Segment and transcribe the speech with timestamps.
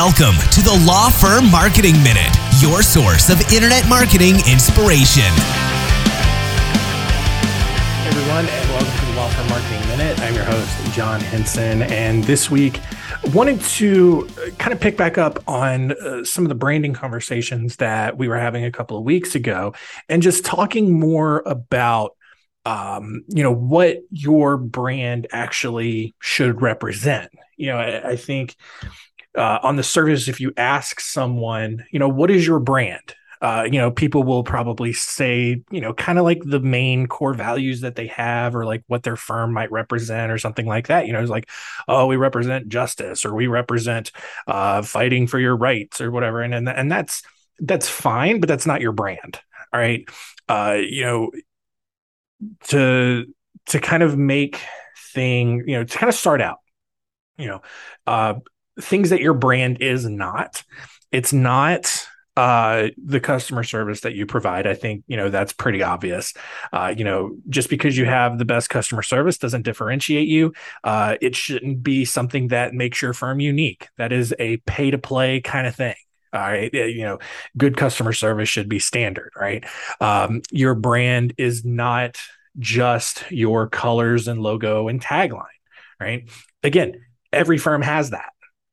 [0.00, 5.30] Welcome to the Law Firm Marketing Minute, your source of internet marketing inspiration.
[8.00, 10.18] Hey everyone, and welcome to the Law Firm Marketing Minute.
[10.20, 12.80] I'm your host, John Henson, and this week
[13.34, 17.76] wanted to uh, kind of pick back up on uh, some of the branding conversations
[17.76, 19.74] that we were having a couple of weeks ago,
[20.08, 22.16] and just talking more about
[22.64, 27.30] um, you know what your brand actually should represent.
[27.58, 28.56] You know, I, I think
[29.36, 33.14] uh, on the surface, if you ask someone, you know, what is your brand?
[33.42, 37.32] Uh, you know, people will probably say, you know, kind of like the main core
[37.32, 41.06] values that they have or like what their firm might represent or something like that.
[41.06, 41.48] You know, it's like,
[41.88, 44.12] oh, we represent justice or we represent
[44.46, 46.42] uh, fighting for your rights or whatever.
[46.42, 47.22] And, and, and that's,
[47.58, 49.40] that's fine, but that's not your brand.
[49.72, 50.06] All right.
[50.46, 51.30] Uh, you know,
[52.64, 53.24] to,
[53.66, 54.60] to kind of make
[55.14, 56.58] thing, you know, to kind of start out,
[57.38, 57.62] you know,
[58.06, 58.34] uh,
[58.80, 60.62] things that your brand is not.
[61.12, 64.66] It's not uh, the customer service that you provide.
[64.66, 66.32] I think you know that's pretty obvious.
[66.72, 70.52] Uh, you know, just because you have the best customer service doesn't differentiate you.
[70.84, 73.88] Uh, it shouldn't be something that makes your firm unique.
[73.98, 75.96] That is a pay to play kind of thing.
[76.32, 76.72] All right.
[76.72, 77.18] You know,
[77.58, 79.64] good customer service should be standard, right?
[80.00, 82.20] Um, your brand is not
[82.58, 85.44] just your colors and logo and tagline,
[85.98, 86.30] right?
[86.62, 88.30] Again, every firm has that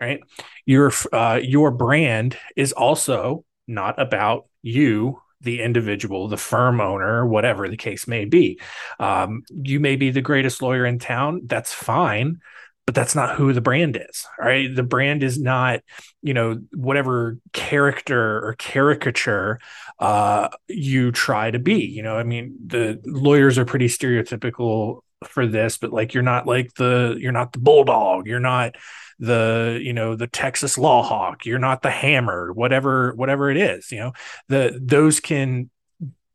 [0.00, 0.20] right?
[0.64, 7.68] Your uh, your brand is also not about you, the individual, the firm owner, whatever
[7.68, 8.60] the case may be.
[8.98, 11.42] Um, you may be the greatest lawyer in town.
[11.44, 12.40] That's fine.
[12.86, 14.74] But that's not who the brand is, right?
[14.74, 15.80] The brand is not,
[16.22, 19.60] you know, whatever character or caricature
[20.00, 21.84] uh, you try to be.
[21.84, 26.46] You know, I mean, the lawyers are pretty stereotypical for this, but like you're not
[26.46, 28.76] like the you're not the bulldog, you're not
[29.18, 33.90] the you know the Texas Law Hawk, you're not the Hammer, whatever whatever it is.
[33.92, 34.12] You know
[34.48, 35.70] the those can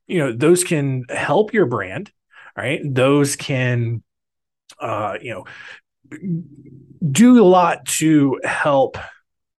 [0.08, 2.12] you know those can help your brand,
[2.56, 2.82] right?
[2.84, 4.04] Those can
[4.80, 5.46] uh, you know
[7.12, 8.98] do a lot to help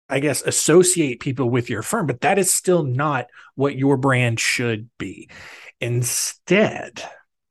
[0.09, 3.26] I guess, associate people with your firm, but that is still not
[3.56, 5.28] what your brand should be.
[5.81, 7.03] Instead,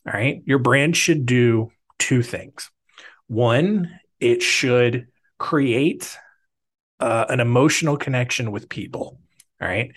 [0.05, 2.69] all right, your brand should do two things.
[3.27, 5.07] One, it should
[5.37, 6.17] create
[6.99, 9.19] uh, an emotional connection with people.
[9.61, 9.91] All right.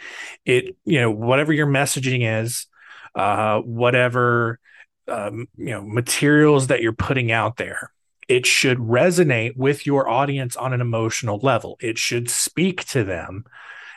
[0.45, 2.67] It, you know, whatever your messaging is,
[3.15, 4.61] uh, whatever,
[5.09, 7.93] um, you know, materials that you're putting out there,
[8.29, 11.77] it should resonate with your audience on an emotional level.
[11.81, 13.45] It should speak to them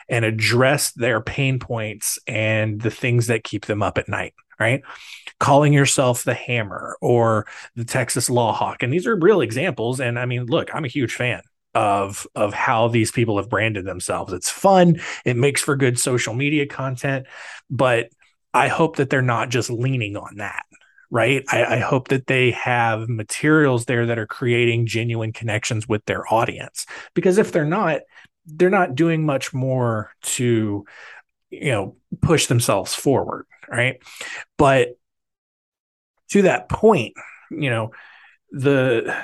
[0.08, 4.82] and address their pain points and the things that keep them up at night right?
[5.40, 8.82] Calling yourself the hammer or the Texas Law Hawk.
[8.82, 10.00] And these are real examples.
[10.00, 11.42] And I mean, look, I'm a huge fan
[11.74, 14.32] of of how these people have branded themselves.
[14.32, 15.00] It's fun.
[15.24, 17.26] It makes for good social media content,
[17.70, 18.08] but
[18.54, 20.64] I hope that they're not just leaning on that.
[21.10, 21.44] Right.
[21.48, 26.24] I, I hope that they have materials there that are creating genuine connections with their
[26.32, 26.86] audience.
[27.14, 28.00] Because if they're not,
[28.46, 30.86] they're not doing much more to
[31.52, 34.02] you know push themselves forward right?
[34.58, 34.98] But
[36.30, 37.14] to that point
[37.50, 37.90] you know
[38.50, 39.14] the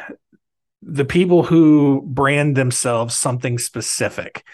[0.83, 4.45] the people who brand themselves something specific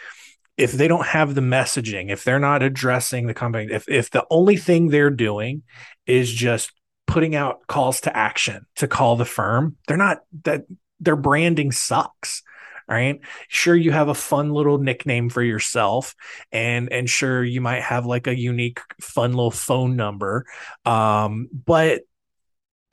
[0.57, 4.25] if they don't have the messaging if they're not addressing the company if if the
[4.31, 5.63] only thing they're doing
[6.07, 6.73] is just
[7.07, 10.65] putting out calls to action to call the firm they're not that
[11.01, 12.43] their branding sucks
[12.89, 13.21] right?
[13.49, 16.15] Sure you have a fun little nickname for yourself
[16.53, 20.45] and and sure you might have like a unique fun little phone number
[20.85, 22.03] um but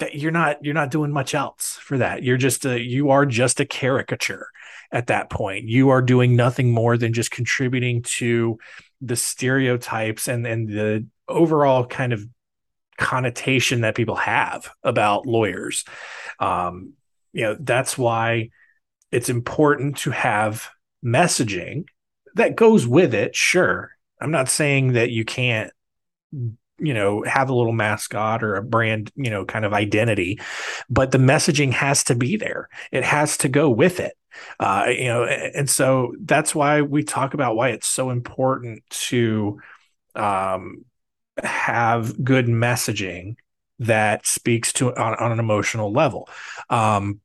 [0.01, 2.23] that you're not you're not doing much else for that.
[2.23, 4.47] You're just a you are just a caricature
[4.91, 5.65] at that point.
[5.65, 8.57] You are doing nothing more than just contributing to
[8.99, 12.25] the stereotypes and and the overall kind of
[12.97, 15.85] connotation that people have about lawyers.
[16.39, 16.93] Um
[17.31, 18.49] you know that's why
[19.11, 20.69] it's important to have
[21.03, 21.85] messaging
[22.35, 23.35] that goes with it.
[23.35, 23.91] Sure.
[24.19, 25.71] I'm not saying that you can't,
[26.31, 30.39] you know, have a little mascot or a brand, you know, kind of identity,
[30.89, 32.69] but the messaging has to be there.
[32.91, 34.13] It has to go with it.
[34.59, 39.59] Uh, you know, and so that's why we talk about why it's so important to
[40.15, 40.85] um,
[41.43, 43.35] have good messaging
[43.79, 46.29] that speaks to on, on an emotional level.
[46.69, 47.19] Um,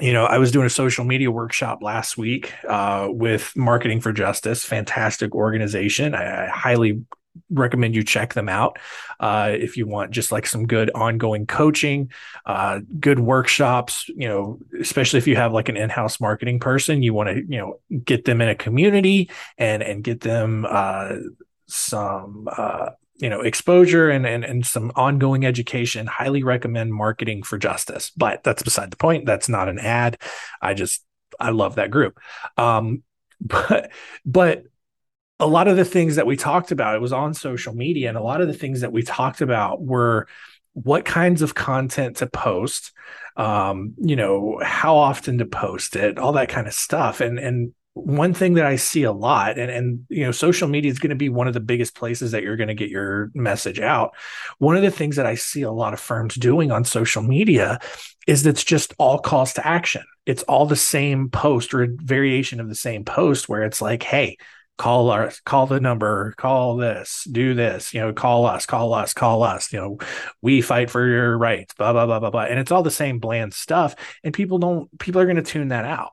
[0.00, 4.12] you know, I was doing a social media workshop last week uh, with Marketing for
[4.12, 6.14] Justice, fantastic organization.
[6.14, 7.04] I, I highly
[7.50, 8.78] recommend you check them out
[9.20, 12.10] uh, if you want just like some good ongoing coaching,
[12.46, 14.08] uh, good workshops.
[14.08, 17.58] You know, especially if you have like an in-house marketing person, you want to you
[17.58, 21.16] know get them in a community and and get them uh,
[21.66, 27.58] some uh, you know exposure and, and and some ongoing education highly recommend marketing for
[27.58, 28.10] justice.
[28.16, 29.26] But that's beside the point.
[29.26, 30.18] That's not an ad.
[30.60, 31.04] I just
[31.40, 32.18] i love that group.
[32.56, 33.02] Um
[33.40, 33.90] but
[34.24, 34.64] but
[35.40, 38.16] a lot of the things that we talked about it was on social media and
[38.16, 40.28] a lot of the things that we talked about were
[40.72, 42.92] what kinds of content to post
[43.36, 47.20] um you know how often to post it all that kind of stuff.
[47.20, 50.90] And and one thing that I see a lot, and and you know, social media
[50.90, 53.30] is going to be one of the biggest places that you're going to get your
[53.34, 54.14] message out.
[54.58, 57.78] One of the things that I see a lot of firms doing on social media
[58.26, 60.02] is that's just all calls to action.
[60.26, 64.02] It's all the same post or a variation of the same post where it's like,
[64.02, 64.38] hey,
[64.76, 69.14] call our call the number call this do this you know call us call us
[69.14, 69.98] call us you know
[70.42, 73.20] we fight for your rights blah blah blah blah blah and it's all the same
[73.20, 73.94] bland stuff
[74.24, 76.10] and people don't people are going to tune that out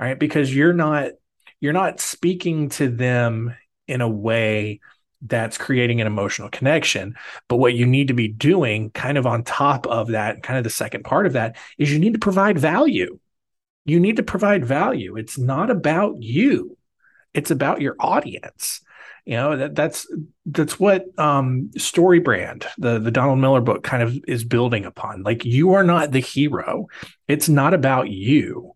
[0.00, 1.12] all right because you're not
[1.60, 3.54] you're not speaking to them
[3.86, 4.80] in a way
[5.22, 7.14] that's creating an emotional connection.
[7.48, 10.64] But what you need to be doing, kind of on top of that, kind of
[10.64, 13.18] the second part of that, is you need to provide value.
[13.84, 15.16] You need to provide value.
[15.16, 16.76] It's not about you,
[17.34, 18.80] it's about your audience.
[19.26, 20.06] You know that that's
[20.46, 25.22] that's what um, Story Brand, the the Donald Miller book, kind of is building upon.
[25.22, 26.88] Like you are not the hero.
[27.28, 28.74] It's not about you.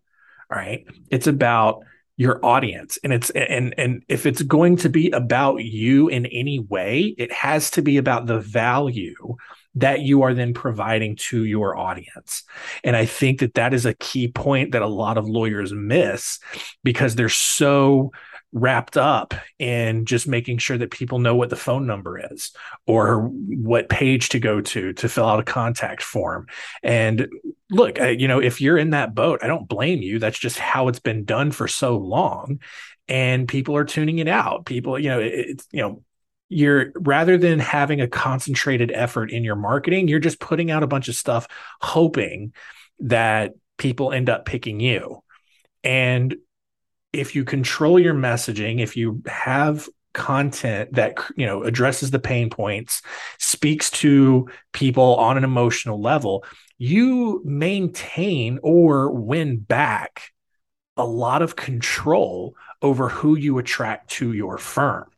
[0.51, 0.85] All right.
[1.09, 1.83] It's about
[2.17, 6.59] your audience and it's and and if it's going to be about you in any
[6.59, 9.35] way it has to be about the value
[9.77, 12.43] that you are then providing to your audience
[12.85, 16.39] and i think that that is a key point that a lot of lawyers miss
[16.83, 18.11] because they're so
[18.55, 22.53] wrapped up in just making sure that people know what the phone number is
[22.87, 26.47] or what page to go to to fill out a contact form.
[26.81, 27.27] And
[27.69, 30.19] look, you know, if you're in that boat, I don't blame you.
[30.19, 32.59] That's just how it's been done for so long.
[33.07, 34.65] And people are tuning it out.
[34.65, 36.03] People, you know, it's, you know,
[36.49, 40.87] you're rather than having a concentrated effort in your marketing, you're just putting out a
[40.87, 41.47] bunch of stuff
[41.81, 42.53] hoping
[42.99, 45.23] that people end up picking you.
[45.83, 46.35] And
[47.13, 52.49] if you control your messaging, if you have content that you know addresses the pain
[52.49, 53.01] points,
[53.39, 56.45] speaks to people on an emotional level,
[56.77, 60.31] you maintain or win back
[60.97, 65.09] a lot of control over who you attract to your firm.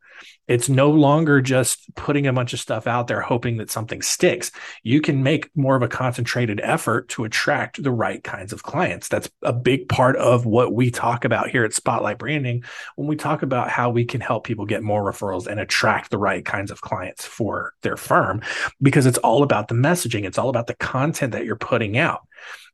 [0.47, 4.51] It's no longer just putting a bunch of stuff out there hoping that something sticks.
[4.83, 9.09] You can make more of a concentrated effort to attract the right kinds of clients.
[9.09, 12.63] That's a big part of what we talk about here at Spotlight Branding
[12.95, 16.17] when we talk about how we can help people get more referrals and attract the
[16.17, 18.41] right kinds of clients for their firm
[18.81, 22.21] because it's all about the messaging, it's all about the content that you're putting out.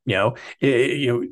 [0.06, 1.28] You know, it, you know,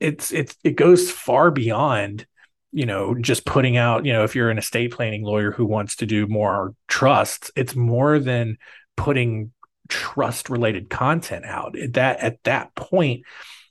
[0.00, 2.26] it's it's it goes far beyond
[2.72, 5.96] you know just putting out you know if you're an estate planning lawyer who wants
[5.96, 8.58] to do more trusts it's more than
[8.96, 9.52] putting
[9.88, 11.74] trust related content out.
[11.90, 13.22] That at that point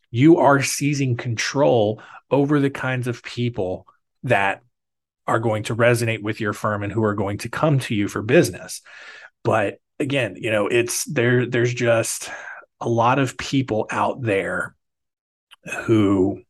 [0.10, 2.02] you are seizing control
[2.32, 3.88] over the kinds of people
[4.24, 4.64] that
[5.28, 8.08] are going to resonate with your firm and who are going to come to you
[8.08, 8.82] for business.
[9.44, 12.30] But again you know it's there there's just
[12.80, 14.76] a lot of people out there
[15.86, 16.42] who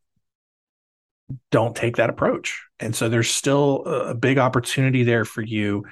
[1.51, 2.63] don't take that approach.
[2.79, 5.85] And so there's still a big opportunity there for you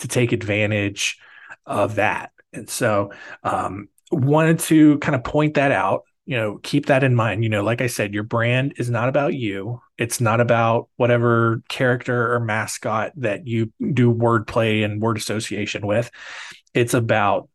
[0.00, 1.18] to take advantage
[1.66, 2.32] of that.
[2.52, 7.14] And so um, wanted to kind of point that out, you know, keep that in
[7.14, 7.42] mind.
[7.42, 9.80] You know, like I said, your brand is not about you.
[9.98, 16.10] It's not about whatever character or mascot that you do wordplay and word association with.
[16.74, 17.48] It's about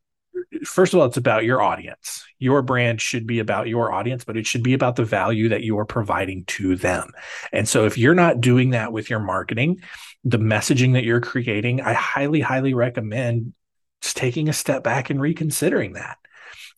[0.64, 2.26] first of all, it's about your audience.
[2.40, 5.64] Your brand should be about your audience, but it should be about the value that
[5.64, 7.12] you are providing to them.
[7.52, 9.82] And so if you're not doing that with your marketing,
[10.24, 13.54] the messaging that you're creating, I highly, highly recommend
[14.02, 16.18] just taking a step back and reconsidering that.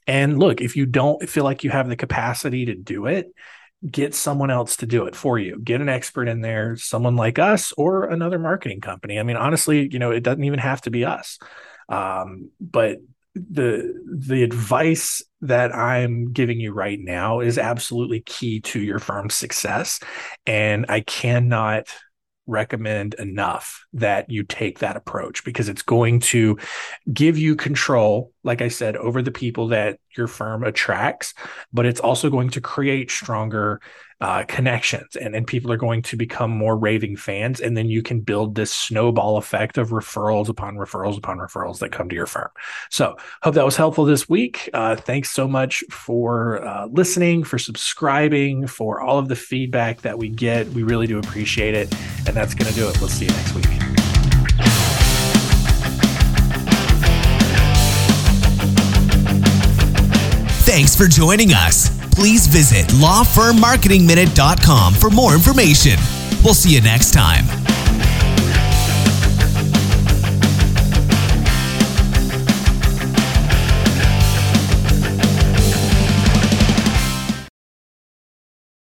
[0.07, 3.33] And look, if you don't feel like you have the capacity to do it,
[3.89, 5.59] get someone else to do it for you.
[5.59, 9.19] Get an expert in there, someone like us or another marketing company.
[9.19, 11.39] I mean, honestly, you know, it doesn't even have to be us.
[11.87, 12.99] Um, but
[13.35, 19.35] the the advice that I'm giving you right now is absolutely key to your firm's
[19.35, 19.99] success.
[20.45, 21.87] And I cannot
[22.47, 26.57] recommend enough that you take that approach because it's going to
[27.13, 31.33] give you control like I said, over the people that your firm attracts,
[31.73, 33.81] but it's also going to create stronger
[34.21, 38.03] uh, connections and then people are going to become more raving fans and then you
[38.03, 42.25] can build this snowball effect of referrals upon referrals upon referrals that come to your
[42.25, 42.49] firm.
[42.89, 44.69] So hope that was helpful this week.
[44.73, 50.17] Uh, thanks so much for uh, listening for subscribing for all of the feedback that
[50.17, 50.67] we get.
[50.69, 51.93] We really do appreciate it
[52.27, 52.99] and that's going to do it.
[52.99, 53.65] We'll see you next week.
[60.65, 65.97] Thanks for joining us please visit lawfirmmarketingminute.com for more information.
[66.43, 67.58] We'll see you next time.